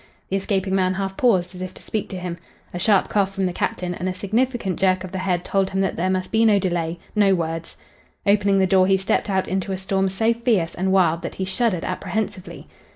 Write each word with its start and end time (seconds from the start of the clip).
The 0.29 0.35
escaping 0.35 0.73
man 0.73 0.95
half 0.95 1.15
paused 1.15 1.53
as 1.53 1.61
if 1.61 1.75
to 1.75 1.81
speak 1.83 2.09
to 2.09 2.17
him. 2.17 2.39
A 2.73 2.79
sharp 2.79 3.07
cough 3.07 3.35
from 3.35 3.45
the 3.45 3.53
Captain 3.53 3.93
and 3.93 4.09
a 4.09 4.15
significant 4.15 4.79
jerk 4.79 5.03
of 5.03 5.11
the 5.11 5.19
head 5.19 5.45
told 5.45 5.69
him 5.69 5.81
that 5.81 5.95
there 5.95 6.09
must 6.09 6.31
be 6.31 6.43
no 6.43 6.57
delay, 6.57 6.97
no 7.15 7.35
words. 7.35 7.77
Opening 8.25 8.57
the 8.57 8.65
door 8.65 8.87
he 8.87 8.97
stepped 8.97 9.29
out 9.29 9.47
into 9.47 9.71
a 9.71 9.77
storm 9.77 10.09
so 10.09 10.33
fierce 10.33 10.73
and 10.73 10.91
wild 10.91 11.21
that 11.21 11.35
he 11.35 11.45
shuddered 11.45 11.85
apprehensively. 11.85 12.65